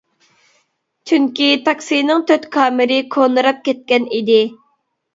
[1.11, 4.45] چۈنكى تاكسىنىڭ تۆت كامىرى كونىراپ كەتكەن ئىدى.